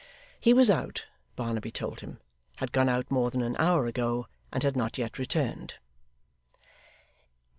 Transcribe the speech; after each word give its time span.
He 0.39 0.51
was 0.51 0.71
out, 0.71 1.05
Barnaby 1.35 1.69
told 1.69 1.99
him; 1.99 2.17
had 2.57 2.71
gone 2.71 2.89
out 2.89 3.11
more 3.11 3.29
than 3.29 3.43
an 3.43 3.55
hour 3.57 3.85
ago; 3.85 4.25
and 4.51 4.63
had 4.63 4.75
not 4.75 4.97
yet 4.97 5.19
returned. 5.19 5.75